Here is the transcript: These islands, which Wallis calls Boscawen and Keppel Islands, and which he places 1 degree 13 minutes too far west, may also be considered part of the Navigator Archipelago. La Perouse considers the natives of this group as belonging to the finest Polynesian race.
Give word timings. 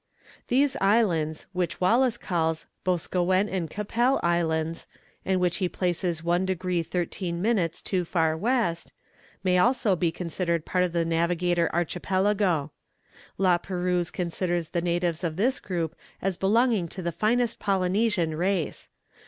These 0.47 0.75
islands, 0.81 1.45
which 1.53 1.79
Wallis 1.79 2.17
calls 2.17 2.65
Boscawen 2.83 3.47
and 3.47 3.69
Keppel 3.69 4.19
Islands, 4.23 4.87
and 5.23 5.39
which 5.39 5.57
he 5.57 5.69
places 5.69 6.23
1 6.23 6.43
degree 6.43 6.81
13 6.81 7.39
minutes 7.39 7.83
too 7.83 8.03
far 8.03 8.35
west, 8.35 8.91
may 9.43 9.59
also 9.59 9.95
be 9.95 10.11
considered 10.11 10.65
part 10.65 10.83
of 10.83 10.91
the 10.91 11.05
Navigator 11.05 11.69
Archipelago. 11.71 12.71
La 13.37 13.59
Perouse 13.59 14.09
considers 14.09 14.69
the 14.69 14.81
natives 14.81 15.23
of 15.23 15.35
this 15.35 15.59
group 15.59 15.95
as 16.19 16.35
belonging 16.35 16.87
to 16.87 17.03
the 17.03 17.11
finest 17.11 17.59
Polynesian 17.59 18.35
race. 18.35 18.89